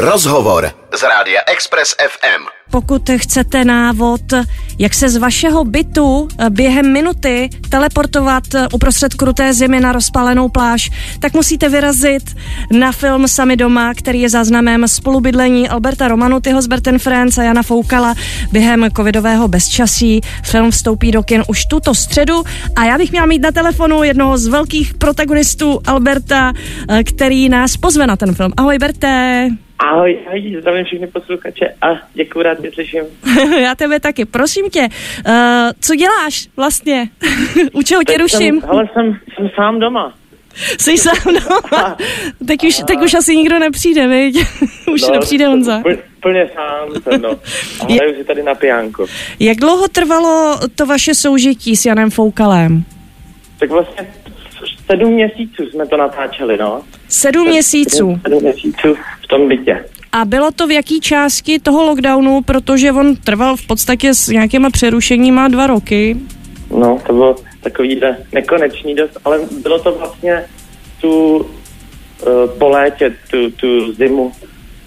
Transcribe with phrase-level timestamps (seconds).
[0.00, 2.42] Rozhovor z rádia Express FM.
[2.70, 4.20] Pokud chcete návod,
[4.78, 8.42] jak se z vašeho bytu během minuty teleportovat
[8.72, 10.90] uprostřed kruté zimy na rozpálenou pláž,
[11.20, 12.36] tak musíte vyrazit
[12.72, 17.62] na film Sami doma, který je záznamem spolubydlení Alberta Romanutyho z Berten Friends a Jana
[17.62, 18.14] Foukala
[18.52, 20.20] během covidového bezčasí.
[20.44, 22.42] Film vstoupí do kin už tuto středu
[22.76, 26.52] a já bych měla mít na telefonu jednoho z velkých protagonistů Alberta,
[27.04, 28.52] který nás pozve na ten film.
[28.56, 29.48] Ahoj Berte.
[29.78, 33.04] Ahoj, ahoj, zdravím všechny posluchače a děkuji, rád tě slyším.
[33.62, 34.24] Já tebe taky.
[34.24, 35.34] Prosím tě, uh,
[35.80, 37.08] co děláš vlastně?
[37.72, 38.60] U čeho tě ruším?
[38.60, 40.14] Jsem, ale jsem, jsem sám doma.
[40.80, 41.96] Jsi sám doma?
[42.46, 44.38] teď, už, teď už asi nikdo nepřijde, viď?
[44.92, 45.82] už no, nepřijde Honza.
[46.20, 47.30] Plně sám jsem, no.
[47.80, 49.06] A hraju si tady na piánko.
[49.40, 52.84] Jak dlouho trvalo to vaše soužití s Janem Foukalem?
[53.58, 54.14] Tak vlastně
[54.86, 56.82] sedm měsíců jsme to natáčeli, no.
[57.08, 57.96] Sedm měsíců?
[57.96, 58.96] Sedm, sedm měsíců
[59.28, 59.84] tom bytě.
[60.12, 64.70] A bylo to v jaký části toho lockdownu, protože on trval v podstatě s nějakýma
[64.70, 66.16] přerušeníma dva roky?
[66.70, 68.00] No, to bylo takový
[68.32, 70.44] nekonečný dost, ale bylo to vlastně
[71.00, 71.46] tu uh,
[72.58, 74.32] po létě, tu, tu zimu.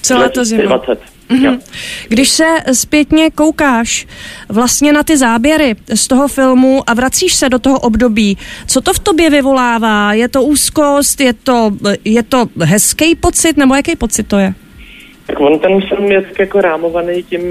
[0.01, 0.63] Celé to zimu.
[0.63, 0.99] 20.
[1.31, 1.59] Mm-hmm.
[2.07, 4.07] Když se zpětně koukáš
[4.49, 8.93] vlastně na ty záběry z toho filmu a vracíš se do toho období, co to
[8.93, 10.13] v tobě vyvolává?
[10.13, 11.71] Je to úzkost, je to,
[12.05, 14.53] je to hezký pocit, nebo jaký pocit to je?
[15.27, 17.41] Tak on ten film je tak jako rámovaný tím,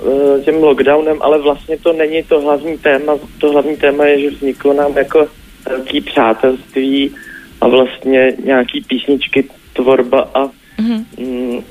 [0.00, 3.12] eh, tím lockdownem, ale vlastně to není to hlavní téma.
[3.38, 5.28] To hlavní téma je, že vzniklo nám jako
[5.68, 7.14] velký přátelství
[7.60, 11.62] a vlastně nějaký písničky, tvorba a mm-hmm.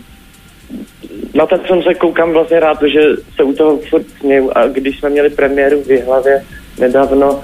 [1.35, 3.01] Na ten film se koukám vlastně rád, že
[3.35, 6.43] se u toho furt směju a když jsme měli premiéru v hlavě
[6.79, 7.43] nedávno,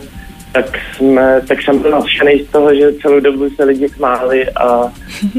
[0.51, 4.93] tak, jsme, tak jsem byl nadšený z toho, že celou dobu se lidi smáli a,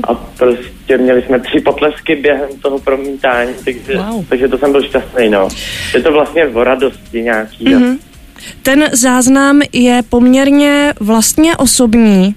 [0.08, 4.24] a prostě měli jsme tři potlesky během toho promítání, takže, wow.
[4.28, 5.48] takže to jsem byl šťastný, no.
[5.94, 7.64] Je to vlastně o radosti nějaký.
[7.64, 7.98] Mm-hmm.
[8.62, 12.34] Ten záznam je poměrně vlastně osobní.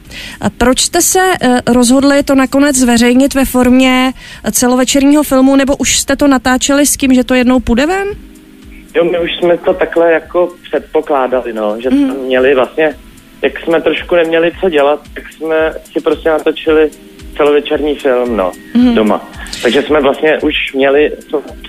[0.57, 4.13] Proč jste se eh, rozhodli to nakonec zveřejnit ve formě
[4.51, 8.07] celovečerního filmu, nebo už jste to natáčeli s tím, že to jednou půjde ven?
[8.95, 11.97] Jo, my už jsme to takhle jako předpokládali, no, že mm.
[11.97, 12.95] jsme měli vlastně,
[13.41, 16.89] jak jsme trošku neměli co dělat, tak jsme si prostě natočili
[17.37, 18.95] celovečerní film, no, mm.
[18.95, 19.29] doma.
[19.61, 21.11] Takže jsme vlastně už měli,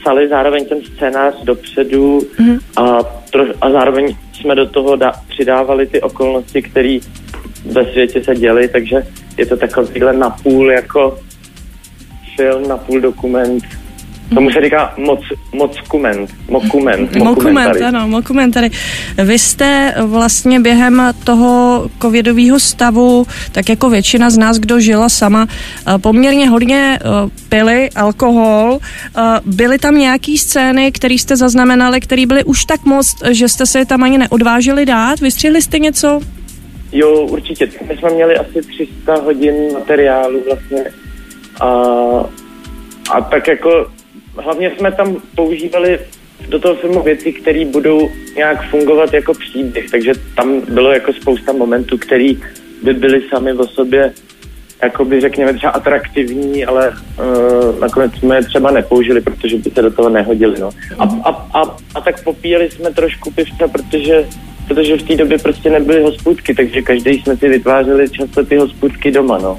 [0.01, 2.59] psali zároveň ten scénář dopředu mm.
[2.77, 2.99] a,
[3.37, 6.99] tro, a zároveň jsme do toho da, přidávali ty okolnosti, které
[7.73, 11.19] ve světě se děly, takže je to takovýhle napůl jako
[12.37, 13.65] film, napůl dokument,
[14.35, 15.21] Tomu se říká moc,
[15.53, 18.71] mockument, mokument, mokument, ano, mokumentary.
[19.25, 25.47] Vy jste vlastně během toho covidového stavu, tak jako většina z nás, kdo žila sama,
[25.49, 28.79] eh, poměrně hodně eh, pili alkohol.
[29.17, 33.67] Eh, byly tam nějaký scény, které jste zaznamenali, které byly už tak moc, že jste
[33.67, 35.21] se tam ani neodvážili dát?
[35.21, 36.21] Vystřihli jste něco?
[36.93, 37.69] Jo, určitě.
[37.89, 40.85] My jsme měli asi 300 hodin materiálu vlastně
[41.61, 41.67] a,
[43.11, 43.96] a tak jako
[44.39, 45.99] hlavně jsme tam používali
[46.49, 51.53] do toho filmu věci, které budou nějak fungovat jako příběh, takže tam bylo jako spousta
[51.53, 52.33] momentů, které
[52.83, 54.13] by byly sami o sobě
[54.83, 59.91] jakoby řekněme třeba atraktivní, ale uh, nakonec jsme je třeba nepoužili, protože by se do
[59.91, 60.61] toho nehodili.
[60.61, 60.71] No.
[60.99, 64.27] A, a, a, a tak popíjeli jsme trošku pivce, protože
[64.69, 69.11] protože v té době prostě nebyly hospůdky, takže každý jsme si vytvářeli často ty hospůdky
[69.11, 69.59] doma, no.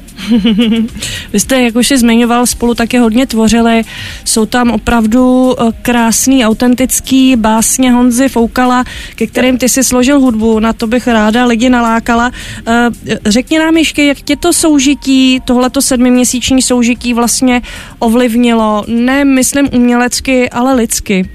[1.34, 3.82] Vy jste, jak už zmiňoval, spolu také hodně tvořili.
[4.26, 8.84] Jsou tam opravdu eh, krásný, autentický básně Honzy Foukala,
[9.16, 12.32] ke kterým ty si složil hudbu, na to bych ráda lidi nalákala.
[12.68, 12.90] Eh,
[13.26, 17.62] řekni nám ještě, jak tě to soužití, tohleto sedmiměsíční soužití vlastně
[18.00, 21.30] ovlivnilo, ne myslím umělecky, ale lidsky.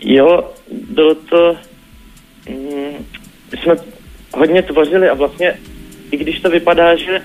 [0.00, 0.52] Jo,
[0.90, 1.56] bylo to
[2.48, 3.06] mm,
[3.62, 3.74] jsme
[4.34, 5.58] hodně tvořili a vlastně
[6.10, 7.20] i když to vypadá, že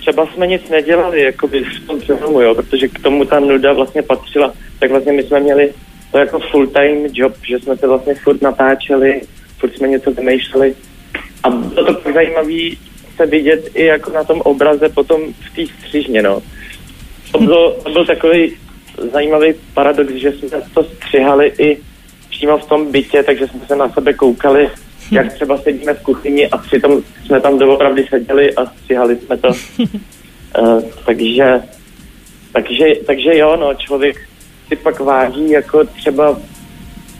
[0.00, 4.02] třeba jsme nic nedělali jakoby v tom filmu, jo, protože k tomu ta nuda vlastně
[4.02, 5.72] patřila, tak vlastně my jsme měli
[6.12, 9.20] to jako full-time job, že jsme se vlastně furt natáčeli,
[9.58, 10.74] furt jsme něco vymýšleli
[11.42, 12.70] a bylo to tak zajímavé
[13.16, 16.42] se vidět i jako na tom obraze potom v té střižně, no.
[17.32, 18.56] To, bylo, to byl takový
[19.12, 21.78] zajímavý paradox, že jsme to střihali i
[22.44, 24.68] přímo v tom bytě, takže jsme se na sebe koukali,
[25.10, 29.48] jak třeba sedíme v kuchyni a přitom jsme tam doopravdy seděli a střihali jsme to.
[29.48, 31.62] uh, takže,
[32.52, 34.16] takže, takže jo, no, člověk
[34.68, 36.40] si pak váží jako třeba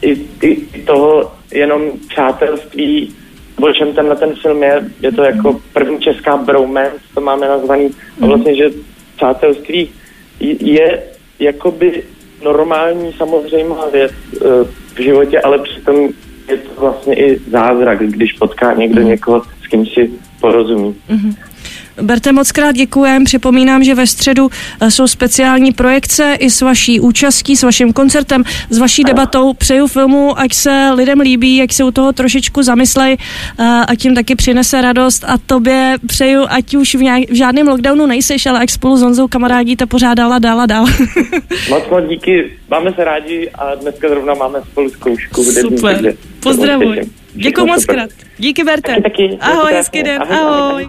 [0.02, 0.12] i,
[0.42, 3.14] i, toho jenom přátelství,
[3.60, 7.90] o čem tenhle ten film je, je to jako první česká bromance, to máme nazvaný,
[8.20, 8.70] a vlastně, že
[9.16, 9.90] přátelství
[10.60, 11.02] je
[11.38, 12.02] jakoby
[12.44, 16.08] normální samozřejmá věc uh, v životě, ale přitom
[16.48, 19.06] je to vlastně i zázrak, když potká někdo mm.
[19.06, 20.10] někoho, s kým si
[20.40, 20.94] porozumí.
[21.10, 21.34] Mm-hmm.
[22.02, 23.24] Berte moc krát děkujem.
[23.24, 24.50] Připomínám, že ve středu
[24.80, 29.52] eh, jsou speciální projekce i s vaší účastí, s vaším koncertem, s vaší debatou.
[29.52, 33.16] Přeju filmu, ať se lidem líbí, ať se u toho trošičku zamyslej,
[33.58, 37.68] eh, ať tím taky přinese radost a tobě přeju, ať už v, nějak, v žádném
[37.68, 40.86] lockdownu nejseš, ale ať spolu s Honzou kamarádíte pořád dál a dál a dál.
[41.68, 45.42] moc moc díky, máme se rádi a dneska zrovna máme spolu zkoušku.
[45.44, 47.00] Super, pozdravuj.
[47.34, 48.10] Děkuji moc krát.
[48.38, 48.92] Díky, Berte.
[48.92, 49.38] Taky, taky.
[49.40, 50.22] Ahoj, hezký den.
[50.22, 50.36] Ahoj.
[50.38, 50.88] ahoj.